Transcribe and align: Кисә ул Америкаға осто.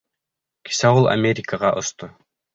Кисә 0.69 0.91
ул 1.01 1.11
Америкаға 1.11 1.73
осто. 1.85 2.13